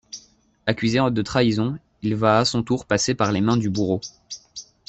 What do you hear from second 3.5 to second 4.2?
du bourreau.